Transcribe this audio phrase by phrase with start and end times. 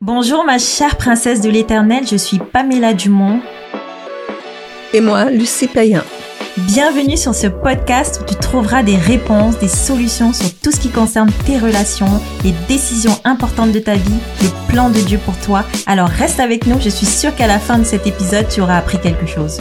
[0.00, 3.40] Bonjour ma chère princesse de l'éternel, je suis Pamela Dumont.
[4.92, 6.02] Et moi, Lucie Payan.
[6.56, 10.90] Bienvenue sur ce podcast où tu trouveras des réponses, des solutions sur tout ce qui
[10.90, 15.64] concerne tes relations, les décisions importantes de ta vie, le plan de Dieu pour toi.
[15.86, 18.78] Alors reste avec nous, je suis sûre qu'à la fin de cet épisode, tu auras
[18.78, 19.60] appris quelque chose.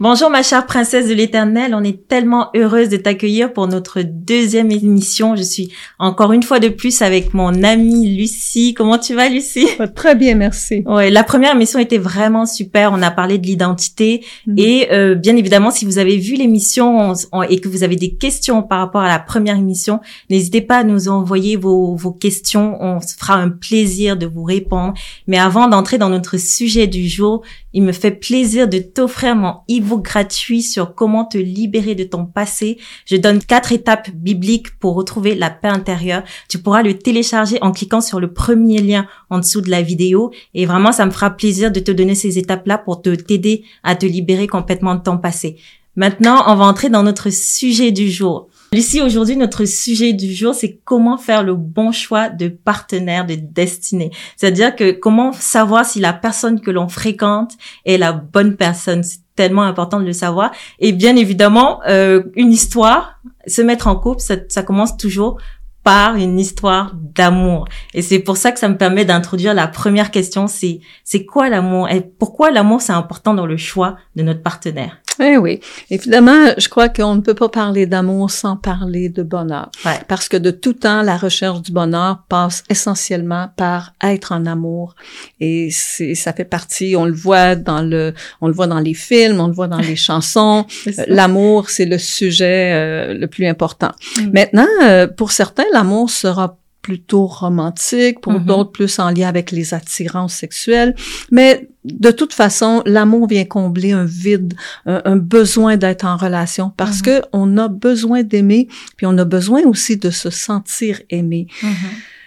[0.00, 4.70] Bonjour ma chère princesse de l'éternel, on est tellement heureuse de t'accueillir pour notre deuxième
[4.70, 5.34] émission.
[5.34, 8.74] Je suis encore une fois de plus avec mon amie Lucie.
[8.74, 9.66] Comment tu vas Lucie?
[9.96, 10.84] Très bien, merci.
[10.86, 12.92] Ouais, la première émission était vraiment super.
[12.92, 14.54] On a parlé de l'identité mm.
[14.56, 17.12] et euh, bien évidemment, si vous avez vu l'émission
[17.48, 19.98] et que vous avez des questions par rapport à la première émission,
[20.30, 22.80] n'hésitez pas à nous envoyer vos, vos questions.
[22.80, 24.94] On se fera un plaisir de vous répondre.
[25.26, 29.56] Mais avant d'entrer dans notre sujet du jour, il me fait plaisir de t'offrir mon
[29.96, 32.76] gratuit sur comment te libérer de ton passé.
[33.06, 36.22] Je donne quatre étapes bibliques pour retrouver la paix intérieure.
[36.50, 40.30] Tu pourras le télécharger en cliquant sur le premier lien en dessous de la vidéo.
[40.52, 43.96] Et vraiment, ça me fera plaisir de te donner ces étapes-là pour te t'aider à
[43.96, 45.56] te libérer complètement de ton passé.
[45.96, 48.48] Maintenant, on va entrer dans notre sujet du jour.
[48.72, 53.34] Lucie, aujourd'hui, notre sujet du jour, c'est comment faire le bon choix de partenaire de
[53.34, 54.10] destinée.
[54.36, 57.52] C'est-à-dire que comment savoir si la personne que l'on fréquente
[57.84, 59.02] est la bonne personne.
[59.38, 60.50] Tellement important de le savoir.
[60.80, 65.38] Et bien évidemment, euh, une histoire, se mettre en couple, ça, ça commence toujours
[65.84, 67.68] par une histoire d'amour.
[67.94, 71.48] Et c'est pour ça que ça me permet d'introduire la première question, c'est c'est quoi
[71.48, 71.88] l'amour?
[71.88, 74.98] Et pourquoi l'amour c'est important dans le choix de notre partenaire?
[75.20, 79.70] Eh oui, évidemment, je crois qu'on ne peut pas parler d'amour sans parler de bonheur.
[80.06, 84.94] Parce que de tout temps, la recherche du bonheur passe essentiellement par être en amour.
[85.40, 88.94] Et c'est, ça fait partie, on le voit dans le, on le voit dans les
[88.94, 90.66] films, on le voit dans les chansons.
[91.08, 93.92] L'amour, c'est le sujet euh, le plus important.
[94.18, 94.30] Mm.
[94.32, 96.58] Maintenant, euh, pour certains, l'amour sera
[96.88, 98.46] plutôt romantique, pour mm-hmm.
[98.46, 100.94] d'autres plus en lien avec les attirances sexuelles.
[101.30, 104.54] Mais de toute façon, l'amour vient combler un vide,
[104.86, 107.20] un, besoin d'être en relation parce mm-hmm.
[107.20, 111.46] que on a besoin d'aimer, puis on a besoin aussi de se sentir aimé.
[111.60, 112.17] Mm-hmm.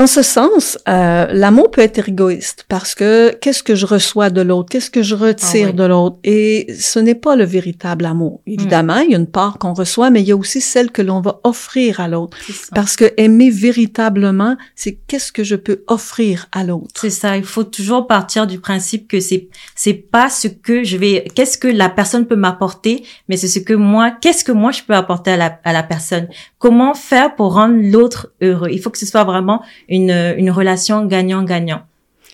[0.00, 4.40] En ce sens, euh, l'amour peut être égoïste parce que qu'est-ce que je reçois de
[4.40, 8.40] l'autre, qu'est-ce que je retire ah de l'autre, et ce n'est pas le véritable amour.
[8.46, 8.52] Hmm.
[8.52, 11.02] Évidemment, il y a une part qu'on reçoit, mais il y a aussi celle que
[11.02, 12.34] l'on va offrir à l'autre.
[12.74, 16.98] Parce que aimer véritablement, c'est qu'est-ce que je peux offrir à l'autre?
[16.98, 17.36] C'est ça.
[17.36, 21.58] Il faut toujours partir du principe que c'est c'est pas ce que je vais, qu'est-ce
[21.58, 24.94] que la personne peut m'apporter, mais c'est ce que moi, qu'est-ce que moi je peux
[24.94, 26.26] apporter à la à la personne.
[26.58, 28.70] Comment faire pour rendre l'autre heureux?
[28.70, 31.82] Il faut que ce soit vraiment une, une relation gagnant-gagnant.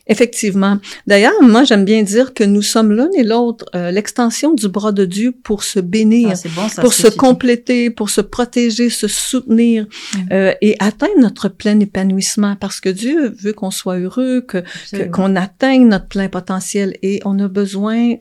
[0.09, 0.79] Effectivement.
[1.09, 4.93] D'ailleurs, moi, j'aime bien dire que nous sommes l'un et l'autre euh, l'extension du bras
[4.93, 10.19] de Dieu pour se bénir, ah, pour se compléter, pour se protéger, se soutenir mm.
[10.31, 12.55] euh, et atteindre notre plein épanouissement.
[12.55, 14.63] Parce que Dieu veut qu'on soit heureux, que
[15.11, 18.15] qu'on atteigne notre plein potentiel et on a besoin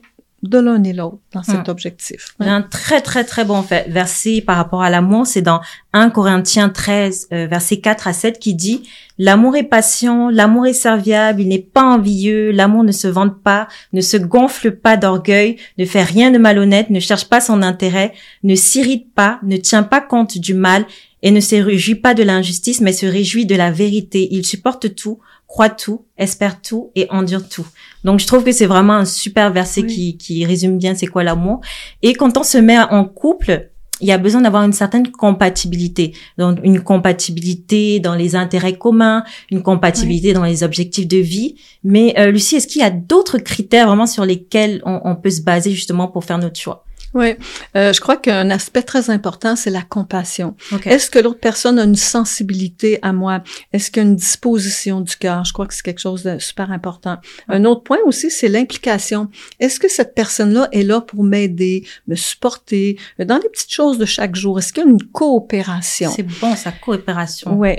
[0.48, 1.70] de l'un et l'autre dans cet hmm.
[1.70, 2.34] objectif.
[2.40, 5.60] Un très très très bon verset par rapport à l'amour, c'est dans
[5.92, 8.82] 1 Corinthiens 13 euh, verset 4 à 7 qui dit
[9.18, 13.66] L'amour est patient, l'amour est serviable, il n'est pas envieux, l'amour ne se vante pas,
[13.94, 18.12] ne se gonfle pas d'orgueil, ne fait rien de malhonnête, ne cherche pas son intérêt,
[18.42, 20.84] ne s'irrite pas, ne tient pas compte du mal
[21.22, 24.28] et ne se réjouit pas de l'injustice, mais se réjouit de la vérité.
[24.30, 27.66] Il supporte tout, croit tout, espère tout et endure tout.
[28.06, 31.24] Donc je trouve que c'est vraiment un super verset qui, qui résume bien c'est quoi
[31.24, 31.60] l'amour.
[32.02, 36.12] Et quand on se met en couple, il y a besoin d'avoir une certaine compatibilité.
[36.38, 41.56] Donc une compatibilité dans les intérêts communs, une compatibilité dans les objectifs de vie.
[41.82, 45.30] Mais euh, Lucie, est-ce qu'il y a d'autres critères vraiment sur lesquels on, on peut
[45.30, 46.84] se baser justement pour faire notre choix?
[47.14, 47.34] Oui,
[47.76, 50.54] euh, je crois qu'un aspect très important, c'est la compassion.
[50.84, 53.42] Est-ce que l'autre personne a une sensibilité à moi?
[53.72, 55.44] Est-ce qu'il y a une disposition du cœur?
[55.44, 57.18] Je crois que c'est quelque chose de super important.
[57.48, 59.28] Un autre point aussi, c'est l'implication.
[59.60, 64.04] Est-ce que cette personne-là est là pour m'aider, me supporter dans les petites choses de
[64.04, 64.58] chaque jour?
[64.58, 66.12] Est-ce qu'il y a une coopération?
[66.14, 67.58] C'est bon, sa coopération.
[67.58, 67.76] Oui.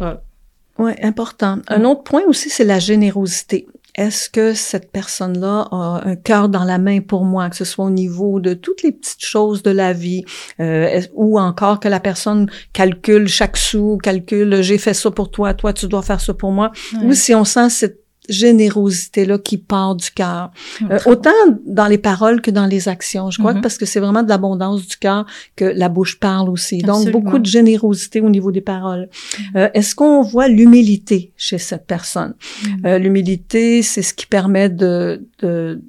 [0.80, 1.60] Oui, important.
[1.70, 3.68] Un autre point aussi, c'est la générosité
[3.98, 7.86] est-ce que cette personne-là a un cœur dans la main pour moi, que ce soit
[7.86, 10.24] au niveau de toutes les petites choses de la vie,
[10.60, 15.54] euh, ou encore que la personne calcule chaque sou, calcule j'ai fait ça pour toi,
[15.54, 16.72] toi tu dois faire ça pour moi,
[17.04, 20.52] ou si on sent cette générosité-là qui part du cœur.
[20.90, 21.32] Euh, autant
[21.66, 23.32] dans les paroles que dans les actions.
[23.32, 23.62] Je crois que mm-hmm.
[23.62, 25.26] parce que c'est vraiment de l'abondance du cœur
[25.56, 26.80] que la bouche parle aussi.
[26.80, 29.10] Donc, beaucoup de générosité au niveau des paroles.
[29.10, 29.58] Mm-hmm.
[29.58, 32.34] Euh, Est-ce qu'on voit l'humilité chez cette personne?
[32.34, 32.88] Mm-hmm.
[32.88, 35.82] Euh, l'humilité, c'est ce qui permet de, de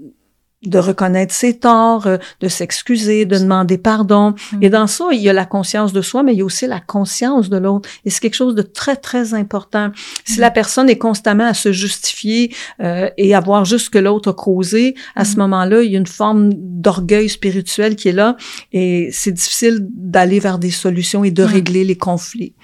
[0.66, 4.34] de reconnaître ses torts, euh, de s'excuser, de demander pardon.
[4.52, 4.62] Mm.
[4.62, 6.66] Et dans ça, il y a la conscience de soi, mais il y a aussi
[6.66, 7.88] la conscience de l'autre.
[8.05, 9.90] Et c'est quelque chose de très, très important.
[10.25, 10.40] Si mm.
[10.40, 14.31] la personne est constamment à se justifier euh, et à voir juste ce que l'autre
[14.31, 15.38] a causé, à ce mm.
[15.38, 18.37] moment-là, il y a une forme d'orgueil spirituel qui est là
[18.72, 22.54] et c'est difficile d'aller vers des solutions et de régler les conflits.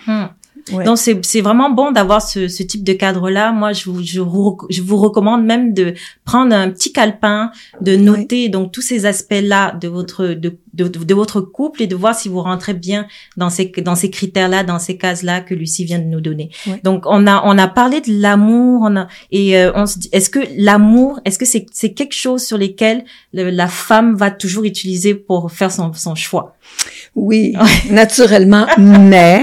[0.71, 3.53] Donc c'est vraiment bon d'avoir ce, ce, type de cadre-là.
[3.53, 5.95] Moi, je vous, je vous, je vous recommande même de
[6.25, 7.51] prendre un petit calepin,
[7.81, 11.97] de noter donc tous ces aspects-là de votre de, de, de, votre couple et de
[11.97, 13.07] voir si vous rentrez bien
[13.37, 16.51] dans ces dans ces critères-là, dans ces cases-là que Lucie vient de nous donner.
[16.83, 20.09] Donc on a on a parlé de l'amour, on a et euh, on se dit
[20.13, 24.65] est-ce que l'amour, est-ce que c'est c'est quelque chose sur lesquels la femme va toujours
[24.65, 26.57] utiliser pour faire son son choix?
[27.15, 27.55] Oui,
[27.91, 29.43] naturellement, mais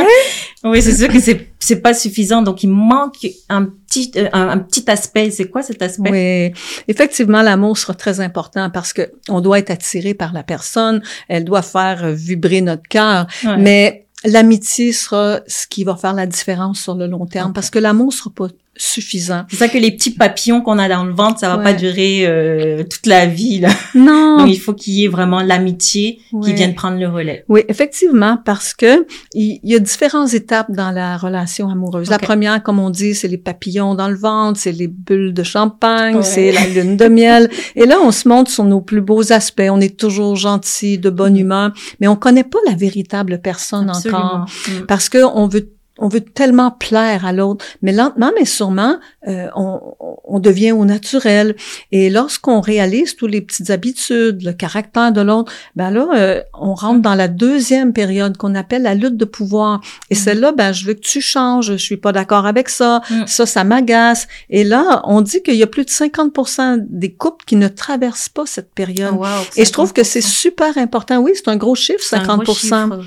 [0.64, 4.58] oui, c'est sûr que c'est c'est pas suffisant, donc il manque un petit euh, un,
[4.58, 5.32] petit aspect.
[5.32, 6.54] C'est quoi cet aspect?
[6.54, 11.02] Oui, effectivement, l'amour sera très important parce que on doit être attiré par la personne,
[11.30, 13.28] elle doit faire vibrer notre cœur,
[13.58, 17.80] mais l'amitié sera ce qui va faire la différence sur le long terme parce que
[17.80, 18.48] l'amour sera pas
[18.82, 19.44] suffisant.
[19.50, 22.26] C'est ça que les petits papillons qu'on a dans le ventre, ça va pas durer
[22.26, 23.60] euh, toute la vie.
[23.60, 23.70] Là.
[23.94, 24.40] Non.
[24.40, 27.46] Donc il faut qu'il y ait vraiment l'amitié qui vienne prendre le relais.
[27.48, 32.10] Oui, effectivement, parce que il y, a différentes étapes dans la relation amoureuse.
[32.10, 35.44] La première, comme on dit, c'est les papillons dans le ventre, c'est les bulles de
[35.44, 37.50] champagne, c'est la lune de miel.
[37.76, 39.62] Et là, on se montre sur nos plus beaux aspects.
[39.70, 41.40] On est toujours gentil, de bonne mm.
[41.40, 44.86] humeur, mais on connaît pas la véritable personne encore, mm.
[44.88, 45.70] parce que on veut
[46.02, 49.80] on veut tellement plaire à l'autre, mais lentement mais sûrement, euh, on,
[50.26, 51.56] on, devient au naturel.
[51.92, 56.74] Et lorsqu'on réalise toutes les petites habitudes, le caractère de l'autre, ben là, euh, on
[56.74, 59.80] rentre dans la deuxième période qu'on appelle la lutte de pouvoir.
[60.10, 60.18] Et mm.
[60.18, 63.28] celle-là, ben je veux que tu changes, je suis pas d'accord avec ça, mm.
[63.28, 64.28] ça, ça m'agace.
[64.50, 68.30] Et là, on dit qu'il y a plus de 50% des couples qui ne traversent
[68.30, 69.16] pas cette période.
[69.56, 71.20] Et je trouve que c'est super important.
[71.20, 73.04] Oui, c'est un gros chiffre, 50%.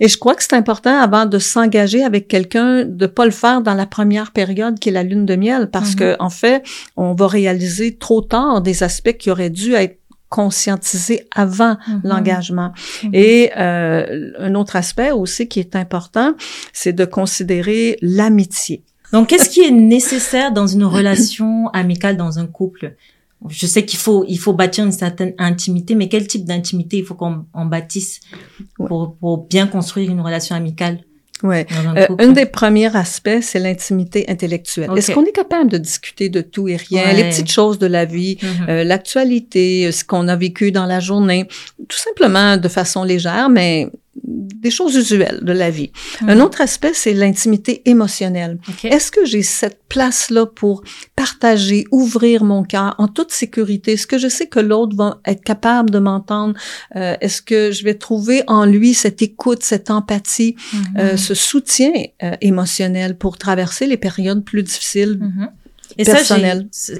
[0.00, 3.32] Et je crois que c'est important avant de s'engager avec quelqu'un quelqu'un de pas le
[3.32, 5.96] faire dans la première période qui est la lune de miel parce mhm.
[5.96, 6.62] que en fait,
[6.96, 9.98] on va réaliser trop tard des aspects qui auraient dû être
[10.28, 12.00] conscientisés avant mhm.
[12.04, 12.72] l'engagement.
[13.02, 13.10] Mhm.
[13.12, 16.34] Et euh, un autre aspect aussi qui est important,
[16.72, 18.84] c'est de considérer l'amitié.
[19.12, 22.94] Donc, qu'est-ce qui est nécessaire dans une relation amicale dans un couple?
[23.48, 27.04] Je sais qu'il faut il faut bâtir une certaine intimité, mais quel type d'intimité il
[27.04, 28.20] faut qu'on bâtisse
[28.74, 30.98] pour, pour bien construire une relation amicale?
[31.42, 31.66] Ouais.
[31.70, 34.90] Un, euh, des premiers aspects, c'est l'intimité intellectuelle.
[34.96, 38.04] Est-ce qu'on est capable de discuter de tout et rien, les petites choses de la
[38.04, 38.68] vie, mm-hmm.
[38.68, 41.46] euh, l'actualité, euh, ce qu'on a vécu dans la journée,
[41.88, 43.88] tout simplement de façon légère, mais
[44.24, 45.92] des choses usuelles de la vie.
[46.20, 46.40] Un hmm.
[46.40, 48.58] autre aspect, c'est l'intimité émotionnelle.
[48.84, 50.82] Est-ce que j'ai cette place-là pour
[51.16, 53.92] partager, ouvrir mon cœur en toute sécurité?
[53.92, 56.54] Est-ce que je sais que l'autre va être capable de m'entendre?
[56.96, 60.56] Euh, est-ce que je vais trouver en lui cette écoute, cette empathie,
[60.98, 61.16] euh, hmm.
[61.16, 61.92] ce soutien
[62.22, 65.18] euh, émotionnel pour traverser les périodes plus difficiles?
[65.20, 65.48] Hmm.
[65.96, 66.18] Et ça,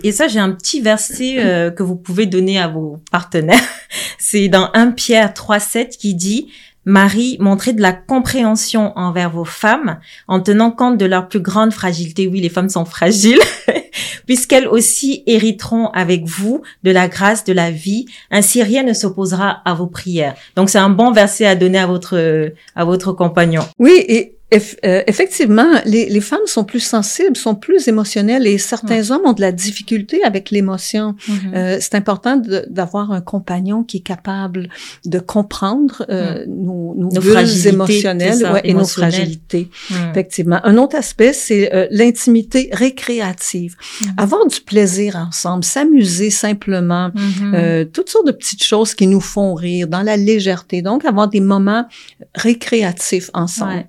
[0.03, 3.61] et ça, j'ai un petit verset que vous pouvez donner à vos partenaires.
[4.19, 6.49] C'est dans 1 Pierre 3.7 qui dit
[6.89, 11.71] Marie, montrez de la compréhension envers vos femmes en tenant compte de leur plus grande
[11.71, 12.27] fragilité.
[12.27, 13.39] Oui, les femmes sont fragiles,
[14.27, 18.07] puisqu'elles aussi hériteront avec vous de la grâce de la vie.
[18.31, 20.35] Ainsi, rien ne s'opposera à vos prières.
[20.57, 23.69] Donc, c'est un bon verset à donner à votre à votre compagnon.
[23.79, 29.11] Oui, et euh, effectivement, les, les, femmes sont plus sensibles, sont plus émotionnelles et certains
[29.11, 31.17] hommes ont de la difficulté avec l'émotion.
[31.29, 31.55] Mm-hmm.
[31.55, 34.71] euh, c'est important d'avoir un compagnon qui est capable
[35.05, 36.65] de comprendre euh, mm.
[36.65, 39.69] nos, nos, nos émotionnelles ouais, et nos fragilités.
[39.91, 39.95] Mm.
[40.13, 40.61] Effectivement.
[40.65, 43.77] Un autre aspect, c'est euh, l'intimité récréative.
[44.01, 44.07] Mm.
[44.17, 47.55] Avoir du plaisir ensemble, s'amuser simplement, mm-hmm.
[47.55, 50.81] euh, toutes sortes de petites choses qui nous font rire, dans la légèreté.
[50.81, 51.87] Donc, avoir des moments
[52.35, 53.87] récréatifs ensemble.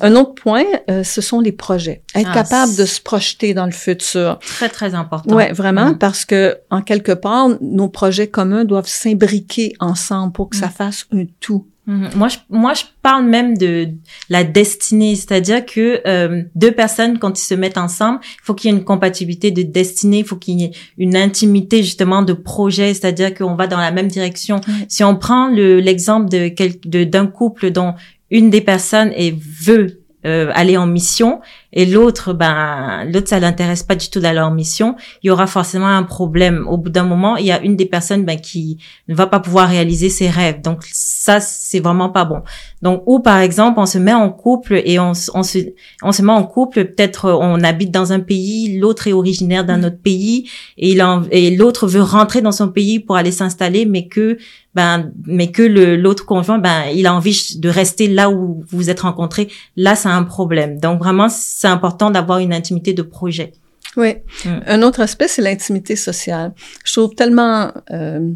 [0.00, 2.02] Un autre point, euh, ce sont les projets.
[2.14, 4.38] Être ah, capable de se projeter dans le futur.
[4.40, 5.34] Très, très important.
[5.34, 5.98] Ouais, vraiment, mm.
[5.98, 10.72] parce que, en quelque part, nos projets communs doivent s'imbriquer ensemble pour que ça mm.
[10.72, 11.66] fasse un tout.
[11.88, 12.16] Mm-hmm.
[12.16, 13.88] Moi, je, moi, je parle même de
[14.28, 18.70] la destinée, c'est-à-dire que euh, deux personnes, quand ils se mettent ensemble, il faut qu'il
[18.70, 22.32] y ait une compatibilité de destinée, il faut qu'il y ait une intimité justement de
[22.32, 24.60] projet, c'est-à-dire qu'on va dans la même direction.
[24.88, 27.94] Si on prend l'exemple de d'un couple dont
[28.30, 31.40] une des personnes et veut euh, aller en mission
[31.72, 35.46] et l'autre, ben, l'autre, ça l'intéresse pas du tout dans leur mission, il y aura
[35.46, 36.66] forcément un problème.
[36.68, 39.40] Au bout d'un moment, il y a une des personnes, ben, qui ne va pas
[39.40, 40.60] pouvoir réaliser ses rêves.
[40.62, 42.42] Donc, ça, c'est vraiment pas bon.
[42.82, 45.58] Donc, ou par exemple, on se met en couple et on, on se,
[46.02, 49.78] on se met en couple, peut-être on habite dans un pays, l'autre est originaire d'un
[49.78, 49.84] mm.
[49.84, 51.00] autre pays et il
[51.30, 54.38] et l'autre veut rentrer dans son pays pour aller s'installer, mais que
[54.74, 58.78] ben mais que le l'autre conjoint ben il a envie de rester là où vous
[58.78, 61.28] vous êtes rencontrés là c'est un problème donc vraiment
[61.60, 63.52] c'est important d'avoir une intimité de projet.
[63.98, 64.14] Oui.
[64.46, 64.48] Mm.
[64.66, 66.52] un autre aspect c'est l'intimité sociale.
[66.84, 68.30] Je trouve tellement euh,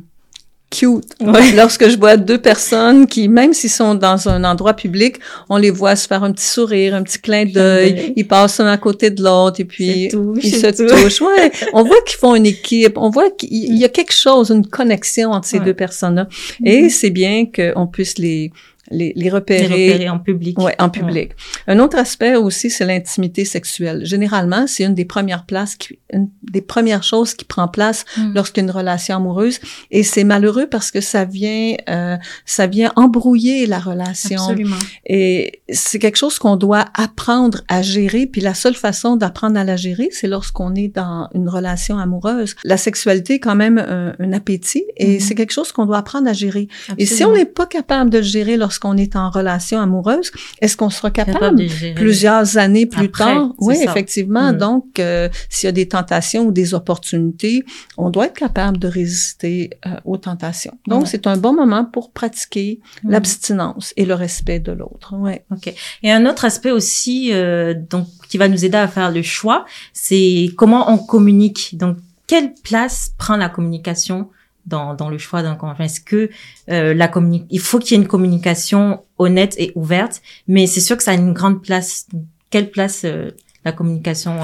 [0.69, 1.15] cute.
[1.57, 5.17] Lorsque je vois deux personnes qui, même s'ils sont dans un endroit public,
[5.49, 8.67] on les voit se faire un petit sourire, un petit clin d'œil, ils passent un
[8.67, 10.11] à côté de l'autre et puis
[10.43, 11.23] ils se touchent.
[11.23, 14.67] Ouais, on voit qu'ils font une équipe, on voit qu'il y a quelque chose, une
[14.67, 16.29] connexion entre ces deux personnes-là.
[16.63, 16.91] Et mm-hmm.
[16.91, 18.53] c'est bien qu'on puisse les
[18.91, 20.59] les, les, repérer, les repérer en public.
[20.59, 21.33] Ouais, en public.
[21.67, 24.05] Un autre aspect aussi, c'est l'intimité sexuelle.
[24.05, 28.35] Généralement, c'est une des premières places, qui, une des premières choses qui prend place mm.
[28.35, 29.59] lorsqu'une relation amoureuse.
[29.91, 34.43] Et c'est malheureux parce que ça vient, euh, ça vient embrouiller la relation.
[34.43, 34.77] Absolument.
[35.07, 38.27] Et c'est quelque chose qu'on doit apprendre à gérer.
[38.27, 42.55] Puis la seule façon d'apprendre à la gérer, c'est lorsqu'on est dans une relation amoureuse.
[42.65, 45.21] La sexualité est quand même un, un appétit et mm-hmm.
[45.21, 46.69] c'est quelque chose qu'on doit apprendre à gérer.
[46.99, 50.31] Et si on n'est pas capable de le gérer lorsqu'on qu'on est en relation amoureuse,
[50.61, 53.53] est-ce qu'on sera capable, plusieurs années plus tard?
[53.59, 54.53] Oui, effectivement.
[54.53, 54.59] Mm.
[54.59, 57.65] Donc, euh, s'il y a des tentations ou des opportunités,
[57.97, 60.77] on doit être capable de résister euh, aux tentations.
[60.87, 63.11] Donc, c'est un bon moment pour pratiquer mm.
[63.11, 65.15] l'abstinence et le respect de l'autre.
[65.17, 65.45] Ouais.
[65.51, 65.73] Ok.
[66.03, 69.65] Et un autre aspect aussi, euh, donc, qui va nous aider à faire le choix,
[69.93, 71.77] c'est comment on communique.
[71.77, 74.29] Donc, quelle place prend la communication
[74.67, 76.31] dans, dans le choix d'un conjoint Est-ce que
[76.71, 80.81] euh, la communi il faut qu'il y ait une communication honnête et ouverte, mais c'est
[80.81, 82.07] sûr que ça a une grande place.
[82.51, 83.31] Quelle place euh,
[83.65, 84.39] la communication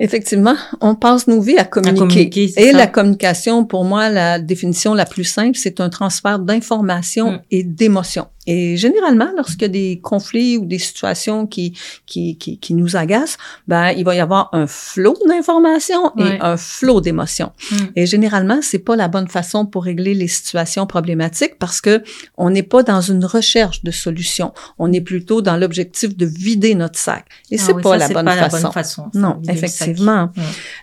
[0.00, 2.52] Effectivement, on passe nos vies à communiquer.
[2.56, 7.40] et la communication, pour moi, la définition la plus simple, c'est un transfert d'informations mm.
[7.50, 8.28] et d'émotions.
[8.48, 11.74] Et généralement, lorsqu'il y a des conflits ou des situations qui,
[12.06, 13.36] qui, qui, qui nous agacent,
[13.66, 17.52] ben, il va y avoir un flot d'informations et un flot d'émotions.
[17.70, 17.76] Mm.
[17.94, 22.02] Et généralement, c'est pas la bonne façon pour régler les situations problématiques parce que
[22.38, 24.54] on n'est pas dans une recherche de solution.
[24.78, 27.26] On est plutôt dans l'objectif de vider notre sac.
[27.50, 29.10] Et ah c'est pas, la, bonne pas la bonne façon.
[29.12, 30.30] Non, effectivement.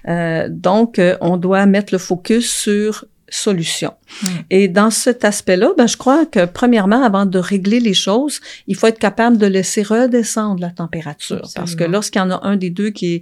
[0.08, 3.94] Euh, donc, euh, on doit mettre le focus sur solution.
[4.22, 4.28] Hmm.
[4.50, 8.76] Et dans cet aspect-là, ben, je crois que premièrement, avant de régler les choses, il
[8.76, 11.42] faut être capable de laisser redescendre la température.
[11.56, 13.22] Parce que lorsqu'il y en a un des deux qui est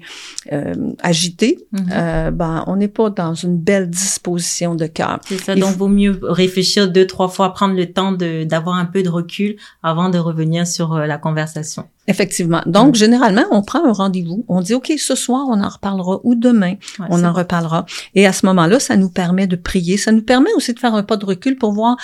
[0.52, 1.78] euh, agité, hmm.
[1.92, 5.20] euh, ben, on n'est pas dans une belle disposition de cœur.
[5.26, 9.04] C'est ça, donc vaut mieux réfléchir deux, trois fois, prendre le temps d'avoir un peu
[9.04, 11.88] de recul avant de revenir sur euh, la conversation.
[12.08, 12.62] Effectivement.
[12.66, 12.96] Donc, mm.
[12.96, 14.44] généralement, on prend un rendez-vous.
[14.48, 16.76] On dit, OK, ce soir, on en reparlera ou demain,
[17.10, 17.86] on en reparlera.
[18.16, 19.98] Et à ce moment-là, ça nous permet de prier.
[19.98, 21.98] Ça nous permet aussi de faire un pas de recul pour voir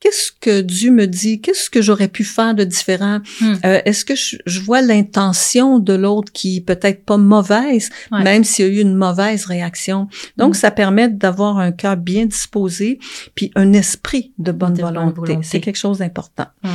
[0.00, 1.40] qu'est-ce que Dieu me dit?
[1.40, 3.20] Qu'est-ce que j'aurais pu faire de différent?
[3.40, 3.54] Hmm.
[3.64, 8.68] Euh, est-ce que je, vois l'intention de l'autre qui peut-être pas mauvaise, même s'il y
[8.68, 10.08] a eu une mauvaise réaction?
[10.36, 10.58] Donc, hmm.
[10.58, 12.98] ça permet d'avoir un cœur bien disposé,
[13.34, 15.38] puis un esprit de bonne volonté.
[15.42, 16.46] C'est quelque chose d'important.
[16.62, 16.68] Hmm.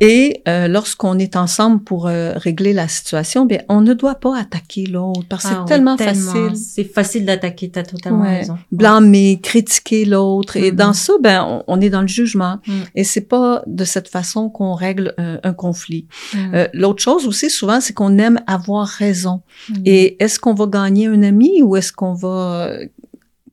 [0.00, 4.38] Et euh, lorsqu'on est ensemble pour euh, régler la situation, bien, on ne doit pas
[4.38, 6.56] attaquer l'autre parce que c'est ah tellement, facile.
[6.56, 8.58] C'est facile d'attaquer, t'as totalement raison.
[8.72, 10.56] Blâmer, critiquer l'autre.
[10.56, 12.72] Et dans ça, ben, on est dans le jugement Mm.
[12.94, 16.06] Et c'est pas de cette façon qu'on règle euh, un conflit.
[16.34, 16.54] Mm.
[16.54, 19.42] Euh, L'autre chose aussi, souvent, c'est qu'on aime avoir raison.
[19.68, 19.74] Mm.
[19.84, 22.70] Et est-ce qu'on va gagner un ami ou est-ce qu'on va...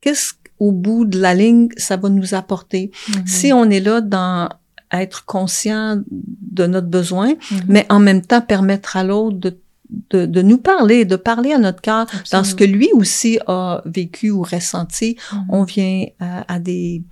[0.01, 2.91] Qu'est-ce qu'au bout de la ligne, ça va nous apporter?
[3.10, 3.27] Mm-hmm.
[3.27, 4.50] Si on est là dans
[4.91, 7.63] être conscient de notre besoin, mm-hmm.
[7.67, 9.57] mais en même temps permettre à l'autre de
[10.10, 13.83] de, de, nous parler, de parler à notre cœur dans ce que lui aussi a
[13.86, 15.45] vécu ou ressenti, mm-hmm.
[15.50, 17.03] on vient à des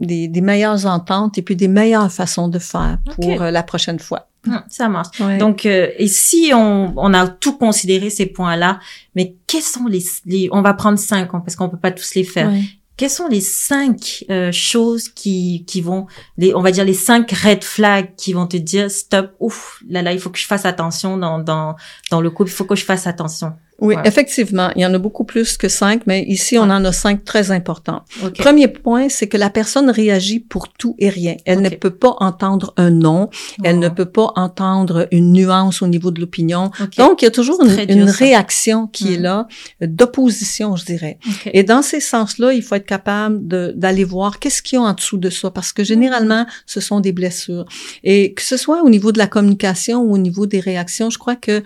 [0.00, 3.98] des, des, meilleures ententes et puis des meilleures façons de faire pour euh, la prochaine
[3.98, 4.28] fois.
[4.46, 5.20] Hum, ça marche.
[5.38, 8.80] Donc, euh, et si on, on a tout considéré ces points-là,
[9.14, 12.24] mais quels sont les, les, on va prendre cinq parce qu'on peut pas tous les
[12.24, 12.50] faire.
[12.96, 17.32] Quelles sont les cinq euh, choses qui qui vont, les, on va dire les cinq
[17.32, 20.66] red flags qui vont te dire stop, ouf, là là, il faut que je fasse
[20.66, 21.76] attention dans dans
[22.10, 23.54] dans le couple, il faut que je fasse attention?
[23.80, 26.92] Oui, effectivement, il y en a beaucoup plus que cinq, mais ici, on en a
[26.92, 28.02] cinq très importants.
[28.38, 31.36] Premier point, c'est que la personne réagit pour tout et rien.
[31.46, 33.30] Elle ne peut pas entendre un non,
[33.64, 36.70] elle ne peut pas entendre une nuance au niveau de l'opinion.
[36.98, 39.22] Donc, il y a toujours une, réaction qui est mm.
[39.22, 39.48] là,
[39.80, 41.18] d'opposition, je dirais.
[41.52, 44.92] Et dans ces sens-là, il faut être capable d'aller voir qu'est-ce qu'il y a en
[44.92, 47.64] dessous de ça, parce que généralement, ce sont des blessures.
[48.04, 51.18] Et que ce soit au niveau de la communication ou au niveau des réactions, je
[51.18, 51.62] crois que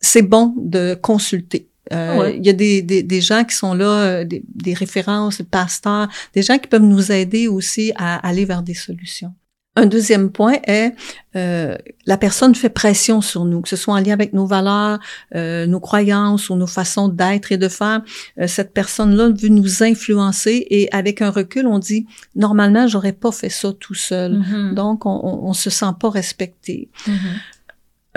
[0.00, 1.68] c'est bon de consulter.
[1.92, 5.38] Euh, il y a des, des, des, gens qui sont là, euh, des, des références,
[5.38, 9.32] des pasteurs, des gens qui peuvent nous aider aussi à aller vers des solutions.
[9.78, 10.92] Un deuxième point est
[11.36, 14.98] euh, la personne fait pression sur nous, que ce soit en lien avec nos valeurs,
[15.36, 18.02] euh, nos croyances ou nos façons d'être et de faire.
[18.40, 23.30] Euh, cette personne-là veut nous influencer et avec un recul, on dit normalement j'aurais pas
[23.30, 24.74] fait ça tout seul, mm-hmm.
[24.74, 26.88] donc on, on, se sent pas respecté.
[27.06, 27.12] Mm-hmm.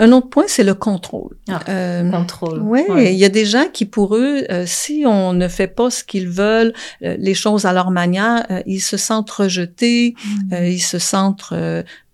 [0.02, 1.36] Un autre point, c'est le contrôle.
[1.48, 2.60] Ah, euh, contrôle.
[2.60, 5.90] Ouais, il y a des gens qui, pour eux, euh, si on ne fait pas
[5.90, 6.72] ce qu'ils veulent,
[7.04, 10.16] euh, les choses à leur manière, euh, ils se sentent rejetés,
[10.50, 10.56] mm.
[10.64, 11.54] ils se sentent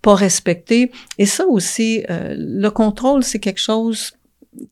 [0.02, 0.92] pas respectés.
[1.16, 4.12] Et ça aussi, le contrôle, c'est quelque chose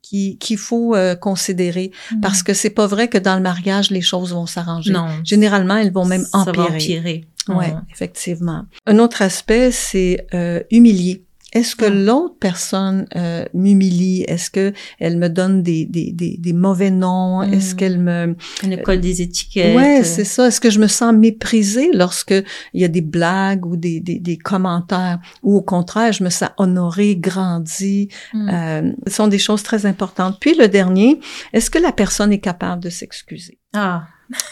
[0.02, 2.20] qui qu'il faut considérer mm.
[2.20, 4.92] parce que c'est pas vrai que dans le mariage les choses vont s'arranger.
[4.92, 5.08] Non.
[5.24, 6.54] Généralement, elles vont même empirer.
[6.54, 7.24] Ça va empirer.
[7.48, 8.64] Ouais, effectivement.
[8.86, 10.26] Un autre aspect, c'est
[10.70, 11.25] humilier.
[11.56, 14.24] Est-ce que l'autre personne euh, m'humilie?
[14.28, 17.42] Est-ce que elle me donne des, des, des, des mauvais noms?
[17.42, 17.76] Est-ce hmm.
[17.78, 18.36] qu'elle me...
[18.62, 19.74] Elle colle des étiquettes.
[19.74, 20.48] Ouais, c'est ça.
[20.48, 22.34] Est-ce que je me sens méprisée lorsque
[22.74, 25.18] il y a des blagues ou des, des, des commentaires?
[25.42, 28.10] Ou au contraire, je me sens honorée, grandie?
[28.34, 28.48] Hmm.
[28.50, 30.36] Euh, ce sont des choses très importantes.
[30.38, 31.20] Puis le dernier,
[31.54, 33.58] est-ce que la personne est capable de s'excuser?
[33.72, 34.08] Ah,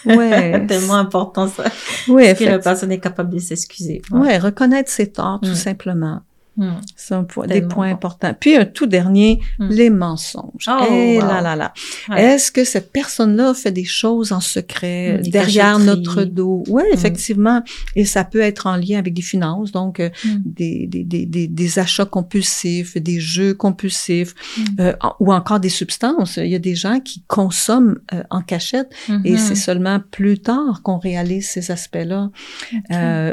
[0.07, 1.65] Ouais, tellement important ça.
[2.09, 4.01] Oui, que la personne est capable de s'excuser?
[4.11, 4.39] Ouais.
[4.39, 5.55] reconnaître ses torts tout hmm.
[5.55, 6.23] simplement.
[6.57, 6.75] Hmm.
[6.95, 8.33] C'est un point, des points importants.
[8.39, 9.69] Puis un tout dernier, hmm.
[9.71, 10.69] les mensonges.
[10.69, 11.75] Oh, Et eh là là là.
[12.17, 16.63] Est-ce que cette personne-là fait des choses en secret hmm, derrière notre dos?
[16.69, 17.63] Oui, effectivement.
[17.97, 20.11] Et ça peut être en lien avec des finances, donc euh,
[20.45, 24.35] des, des, des, des, achats compulsifs, des jeux compulsifs,
[24.79, 26.37] euh, ou encore des substances.
[26.37, 28.91] Il y a des gens qui consomment euh, en cachette
[29.25, 32.31] et c'est seulement plus tard qu'on réalise ces aspects-là.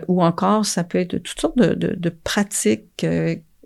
[0.07, 3.05] ou encore, ça peut être toutes sortes de, de, de pratiques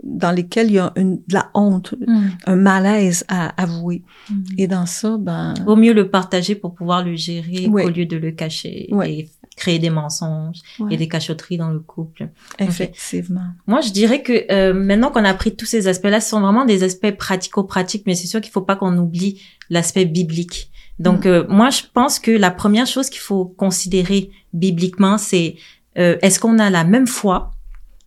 [0.04, 2.28] dans lesquels il y a une, de la honte, mm.
[2.46, 4.04] un malaise à avouer.
[4.30, 4.44] Mm.
[4.58, 5.54] Et dans ça, ben...
[5.66, 9.80] Vaut mieux le partager pour pouvoir le gérer au lieu de le cacher et créer
[9.80, 10.60] des mensonges
[10.92, 12.30] et des cachotteries dans le couple.
[12.60, 13.48] Effectivement.
[13.68, 16.66] Moi, je dirais que euh, maintenant qu'on a pris tous ces aspects-là, ce sont vraiment
[16.66, 20.72] des aspects pratico-pratiques, mais c'est sûr qu'il faut pas qu'on oublie l'aspect biblique.
[21.00, 21.30] Donc, mm.
[21.30, 25.56] euh, moi, je pense que la première chose qu'il faut considérer bibliquement, c'est
[25.98, 27.55] euh, est-ce qu'on a la même foi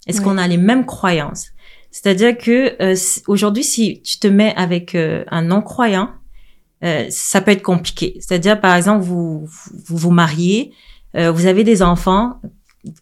[0.08, 1.52] est-ce qu'on a les mêmes croyances?
[1.90, 2.96] C'est-à-dire que euh,
[3.26, 6.10] aujourd'hui, si tu te mets avec euh, un non-croyant,
[6.84, 8.16] euh, ça peut être compliqué.
[8.20, 10.72] C'est-à-dire, par exemple, vous vous, vous mariez,
[11.14, 12.40] vous avez des enfants.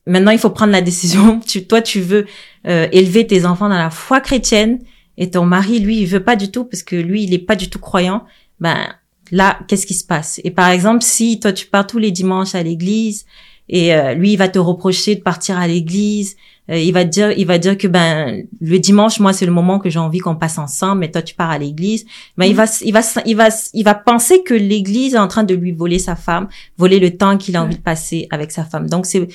[0.06, 1.40] Maintenant, il faut prendre la décision.
[1.46, 2.26] Tu, toi, tu veux
[2.64, 4.78] élever tes enfants dans la foi chrétienne,
[5.18, 7.56] et ton mari, lui, il veut pas du tout parce que lui, il est pas
[7.56, 8.24] du tout croyant.
[8.60, 8.94] Ben
[9.32, 10.40] là, qu'est-ce qui se passe?
[10.44, 13.26] Et par exemple, si toi, tu pars tous les dimanches à l'église
[13.68, 16.36] et lui, il va te reprocher de partir à l'église
[16.70, 19.78] euh, il va dire, il va dire que ben le dimanche, moi c'est le moment
[19.78, 22.04] que j'ai envie qu'on passe ensemble, mais toi tu pars à l'église.
[22.36, 22.56] Ben il mm.
[22.56, 25.72] va, il va, il va, il va penser que l'église est en train de lui
[25.72, 28.88] voler sa femme, voler le temps qu'il a envie de passer avec sa femme.
[28.88, 29.28] Donc c'est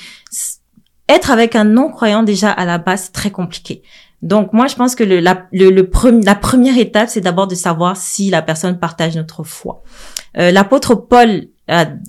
[1.08, 3.82] être avec un non croyant déjà à la base c'est très compliqué.
[4.22, 5.90] Donc moi je pense que le, la, le, le
[6.24, 9.84] la première étape c'est d'abord de savoir si la personne partage notre foi.
[10.38, 11.48] Euh, L'apôtre Paul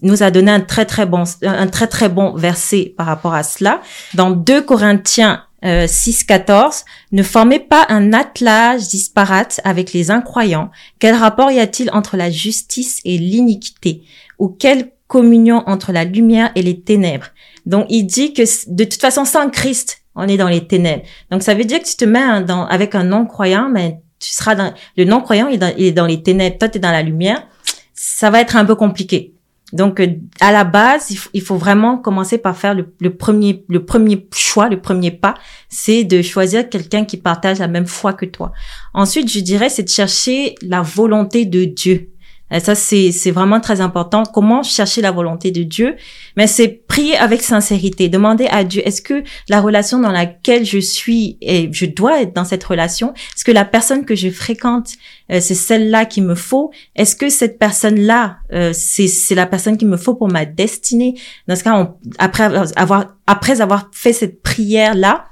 [0.02, 3.42] nous a donné un très très bon un très très bon verset par rapport à
[3.42, 3.80] cela.
[4.14, 10.70] Dans 2 Corinthiens euh, 6 14 ne formez pas un attelage disparate avec les incroyants.
[10.98, 14.02] Quel rapport y a-t-il entre la justice et l'iniquité
[14.38, 17.28] ou quelle communion entre la lumière et les ténèbres?
[17.64, 21.04] Donc il dit que de toute façon sans Christ on est dans les ténèbres.
[21.30, 24.32] Donc ça veut dire que tu te mets dans, avec un non croyant mais tu
[24.32, 26.58] seras dans le non croyant il il est dans les ténèbres.
[26.58, 27.46] Toi tu es dans la lumière.
[27.94, 29.32] Ça va être un peu compliqué
[29.72, 30.08] donc, euh,
[30.40, 34.80] à la base, il, faut vraiment commencer par faire le, premier, le premier choix, le
[34.80, 35.34] premier pas,
[35.68, 38.52] c'est de choisir quelqu'un qui partage la même foi que toi.
[38.92, 42.10] Ensuite, je dirais, c'est de chercher la volonté de Dieu.
[42.52, 44.24] Et ça, c'est, vraiment très important.
[44.24, 45.96] Comment chercher la volonté de Dieu?
[46.36, 48.08] Mais c'est prier avec sincérité.
[48.08, 52.34] Demander à Dieu, est-ce que la relation dans laquelle je suis et je dois être
[52.34, 54.90] dans cette relation, est-ce que la personne que je fréquente,
[55.30, 56.70] euh, c'est celle-là qu'il me faut?
[56.94, 61.14] Est-ce que cette personne-là, euh, c'est, c'est la personne qu'il me faut pour ma destinée?
[61.48, 62.44] Dans ce cas, on, après
[62.76, 65.24] avoir, après avoir fait cette prière-là,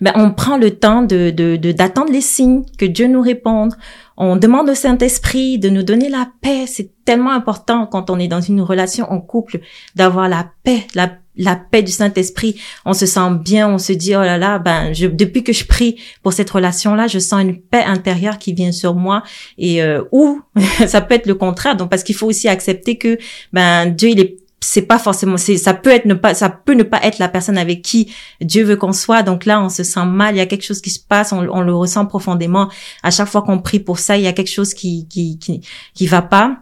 [0.00, 3.74] ben, on prend le temps de, de, d'attendre les signes, que Dieu nous réponde.
[4.16, 6.66] On demande au Saint-Esprit de nous donner la paix.
[6.66, 9.60] C'est tellement important quand on est dans une relation en couple
[9.94, 12.60] d'avoir la paix, la, la paix du Saint-Esprit.
[12.84, 15.64] On se sent bien, on se dit oh là là, ben je, depuis que je
[15.64, 19.22] prie pour cette relation-là, je sens une paix intérieure qui vient sur moi
[19.56, 20.40] et euh, ou
[20.86, 21.76] ça peut être le contraire.
[21.76, 23.18] Donc parce qu'il faut aussi accepter que
[23.52, 26.74] ben Dieu il est c'est pas forcément c'est ça peut être ne pas ça peut
[26.74, 29.22] ne pas être la personne avec qui Dieu veut qu'on soit.
[29.22, 30.34] Donc là on se sent mal.
[30.34, 31.32] Il y a quelque chose qui se passe.
[31.32, 32.68] On, le ressent profondément.
[33.02, 35.60] À chaque fois qu'on prie pour ça il y a quelque chose qui qui qui,
[35.94, 36.58] qui va pas.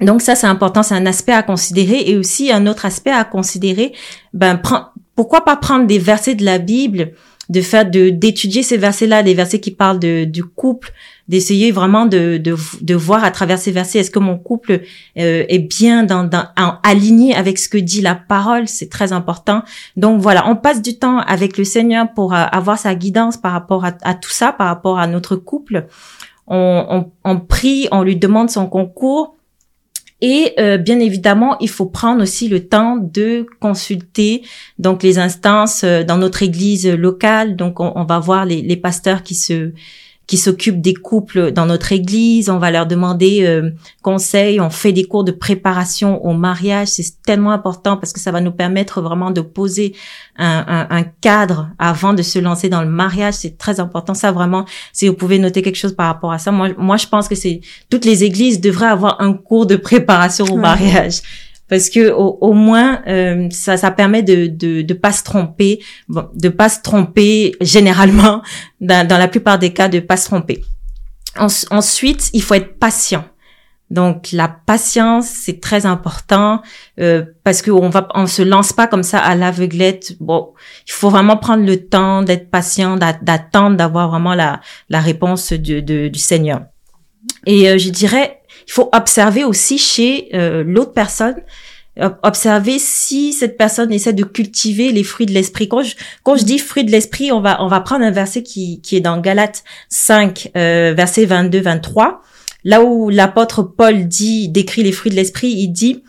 [0.00, 0.82] Donc ça c'est important.
[0.82, 2.08] C'est un aspect à considérer.
[2.08, 3.92] Et aussi un autre aspect à considérer
[4.32, 4.60] ben
[5.14, 7.12] pourquoi pas prendre des versets de la Bible
[7.48, 10.92] de faire de d'étudier ces versets là des versets qui parlent de du couple
[11.28, 14.82] d'essayer vraiment de, de, de voir à travers ces versets est-ce que mon couple
[15.18, 16.46] euh, est bien dans, dans
[16.82, 18.68] aligné avec ce que dit la parole?
[18.68, 19.62] C'est très important.
[19.96, 23.52] Donc voilà on passe du temps avec le Seigneur pour euh, avoir sa guidance par
[23.52, 25.86] rapport à, à, tout ça par rapport à notre couple.
[26.46, 29.35] On, on, on prie on lui demande son concours
[30.20, 34.42] et euh, bien évidemment, il faut prendre aussi le temps de consulter
[34.78, 37.54] donc les instances dans notre église locale.
[37.56, 39.72] Donc on, va voir les pasteurs qui se
[40.26, 42.50] qui s'occupent des couples dans notre église.
[42.50, 43.70] On va leur demander euh,
[44.02, 44.60] conseil.
[44.60, 46.88] On fait des cours de préparation au mariage.
[46.88, 49.94] C'est tellement important parce que ça va nous permettre vraiment de poser
[50.36, 53.34] un, un, un, cadre avant de se lancer dans le mariage.
[53.34, 54.14] C'est très important.
[54.14, 56.50] Ça vraiment, si vous pouvez noter quelque chose par rapport à ça.
[56.50, 60.44] Moi, moi, je pense que c'est toutes les églises devraient avoir un cours de préparation
[60.46, 61.22] au mariage
[61.68, 66.28] parce que au, moins euh, ça ça permet de de de pas se tromper bon,
[66.34, 68.42] de pas se tromper généralement
[68.80, 70.62] dans, dans la plupart des cas de pas se tromper.
[71.38, 73.24] Ensuite il faut être patient.
[73.88, 76.60] Donc la patience c'est très important
[76.98, 80.16] euh, parce que on va on se lance pas comme ça à l'aveuglette.
[80.20, 80.54] Bon
[80.88, 85.82] il faut vraiment prendre le temps d'être patient d'attendre d'avoir vraiment la la réponse du,
[85.82, 86.62] du Seigneur.
[87.46, 91.36] Et euh, je dirais il faut observer aussi chez euh, l'autre personne
[92.22, 95.68] observer si cette personne essaie de cultiver les fruits de l'esprit.
[95.68, 98.42] Quand je, quand je dis fruits de l'esprit, on va, on va prendre un verset
[98.42, 102.18] qui, qui est dans Galates 5, euh, verset 22-23,
[102.64, 106.02] là où l'apôtre Paul dit, décrit les fruits de l'esprit, il dit,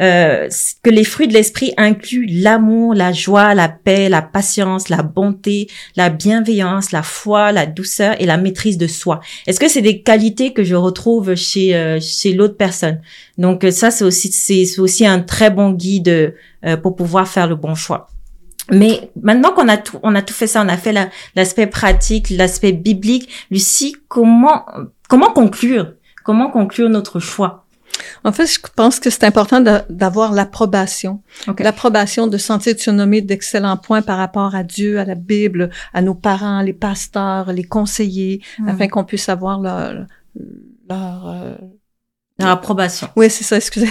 [0.00, 0.48] euh,
[0.82, 5.68] que les fruits de l'esprit incluent l'amour, la joie, la paix, la patience, la bonté,
[5.96, 9.20] la bienveillance, la foi, la douceur et la maîtrise de soi.
[9.46, 13.00] Est-ce que c'est des qualités que je retrouve chez euh, chez l'autre personne?
[13.38, 16.34] Donc euh, ça c'est aussi c'est aussi un très bon guide
[16.82, 18.08] pour pouvoir faire le bon choix.
[18.72, 20.92] Mais maintenant qu'on a tout, on a tout fait ça, on a fait
[21.36, 23.28] l'aspect pratique, l'aspect biblique.
[23.50, 24.66] Lucie, comment
[25.08, 25.92] comment conclure?
[26.24, 27.65] Comment conclure notre choix?
[28.24, 31.22] En fait, je pense que c'est important d'avoir l'approbation.
[31.58, 36.14] L'approbation de sentir nommer d'excellents points par rapport à Dieu, à la Bible, à nos
[36.14, 40.06] parents, les pasteurs, les conseillers, afin qu'on puisse avoir leur,
[40.88, 41.54] leur, euh,
[42.38, 43.08] leur approbation.
[43.16, 43.90] Oui, c'est ça, excusez.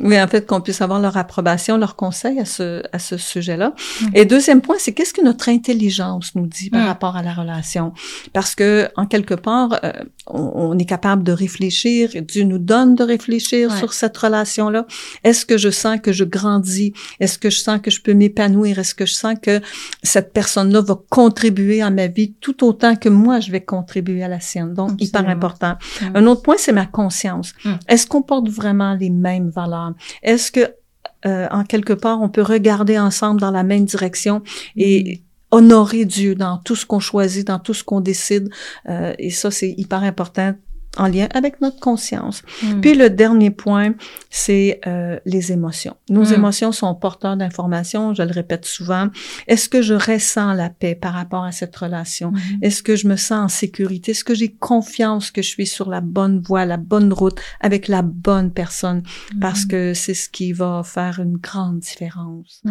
[0.00, 3.74] Oui, en fait, qu'on puisse avoir leur approbation, leur conseil à ce, à ce sujet-là.
[4.00, 4.06] Mm.
[4.14, 6.86] Et deuxième point, c'est qu'est-ce que notre intelligence nous dit par mm.
[6.86, 7.92] rapport à la relation?
[8.32, 9.92] Parce que, en quelque part, euh,
[10.26, 14.86] on, est capable de réfléchir, Dieu nous donne de réfléchir sur cette relation-là.
[15.24, 16.92] Est-ce que je sens que je grandis?
[17.20, 18.78] Est-ce que je sens que je peux m'épanouir?
[18.78, 19.60] Est-ce que je sens que
[20.02, 24.28] cette personne-là va contribuer à ma vie tout autant que moi, je vais contribuer à
[24.28, 24.74] la sienne?
[24.74, 25.76] Donc, hyper important.
[26.02, 26.16] Mm.
[26.16, 27.52] Un autre point, c'est ma conscience.
[27.88, 29.85] Est-ce qu'on porte vraiment les mêmes valeurs?
[30.22, 30.74] Est-ce que,
[31.26, 34.42] euh, en quelque part, on peut regarder ensemble dans la même direction
[34.76, 35.56] et mm.
[35.56, 38.48] honorer Dieu dans tout ce qu'on choisit, dans tout ce qu'on décide?
[38.88, 40.54] Euh, et ça, c'est hyper important
[40.96, 42.42] en lien avec notre conscience.
[42.62, 42.80] Hmm.
[42.80, 43.94] Puis le dernier point,
[44.30, 45.96] c'est euh, les émotions.
[46.08, 46.34] Nos hmm.
[46.34, 49.08] émotions sont porteurs d'informations, je le répète souvent.
[49.46, 52.30] Est-ce que je ressens la paix par rapport à cette relation?
[52.30, 52.62] Hmm.
[52.62, 54.12] Est-ce que je me sens en sécurité?
[54.12, 57.88] Est-ce que j'ai confiance que je suis sur la bonne voie, la bonne route avec
[57.88, 59.02] la bonne personne?
[59.40, 62.62] Parce que c'est ce qui va faire une grande différence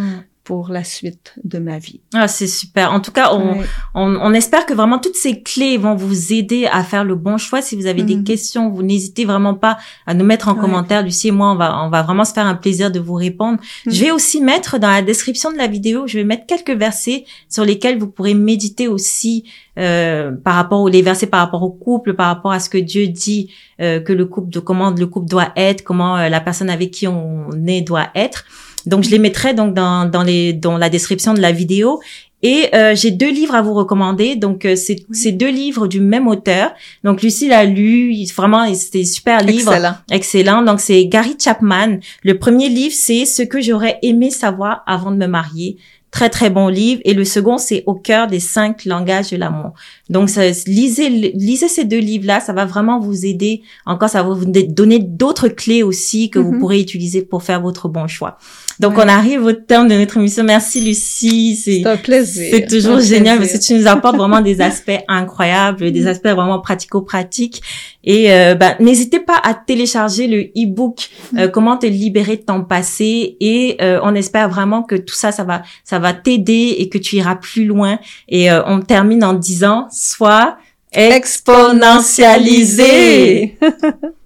[0.45, 2.01] pour la suite de ma vie.
[2.13, 2.93] Ah, c'est super.
[2.93, 3.57] En tout cas, on,
[3.95, 7.37] on, on, espère que vraiment toutes ces clés vont vous aider à faire le bon
[7.37, 7.63] choix.
[7.63, 8.23] Si vous avez des mhm.
[8.23, 11.01] questions, vous n'hésitez vraiment pas à nous mettre en commentaire.
[11.01, 13.57] Lucie et moi, on va, on va vraiment se faire un plaisir de vous répondre.
[13.87, 13.93] Mhm.
[13.93, 17.25] Je vais aussi mettre dans la description de la vidéo, je vais mettre quelques versets
[17.49, 19.45] sur lesquels vous pourrez méditer aussi
[19.79, 22.77] euh, par rapport aux les versets par rapport au couple, par rapport à ce que
[22.77, 26.39] Dieu dit euh, que le couple, de comment le couple doit être, comment euh, la
[26.39, 28.45] personne avec qui on est doit être.
[28.85, 31.99] Donc je les mettrai donc dans, dans les dans la description de la vidéo.
[32.43, 34.35] Et euh, j'ai deux livres à vous recommander.
[34.35, 36.73] Donc euh, c'est c'est deux livres du même auteur.
[37.03, 39.95] Donc Lucie l'a lu, vraiment c'était super livre, excellent.
[40.11, 40.61] excellent.
[40.61, 41.97] Donc c'est Gary Chapman.
[42.23, 45.77] Le premier livre c'est Ce que j'aurais aimé savoir avant de me marier
[46.15, 49.73] très très bon livre et le second c'est au cœur des cinq langages de l'amour
[50.09, 54.23] donc ça, lisez lisez ces deux livres là ça va vraiment vous aider encore ça
[54.23, 56.59] va vous donner d'autres clés aussi que vous mhm.
[56.59, 58.37] pourrez utiliser pour faire votre bon choix
[58.79, 60.43] Donc, on arrive au terme de notre émission.
[60.43, 61.55] Merci, Lucie.
[61.55, 62.47] C'est un plaisir.
[62.51, 66.59] C'est toujours génial parce que tu nous apportes vraiment des aspects incroyables, des aspects vraiment
[66.59, 67.61] pratico-pratiques.
[68.03, 72.63] Et euh, bah, n'hésitez pas à télécharger le e-book euh, Comment te libérer de ton
[72.63, 73.37] passé.
[73.39, 76.97] Et euh, on espère vraiment que tout ça, ça va, ça va t'aider et que
[76.97, 77.99] tu iras plus loin.
[78.27, 80.57] Et on termine en disant, soit
[80.91, 83.59] exponentialisé.